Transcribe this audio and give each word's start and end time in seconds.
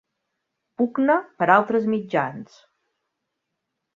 Pugna 0.81 1.17
per 1.41 1.49
altres 1.57 1.85
mitjans. 1.93 2.57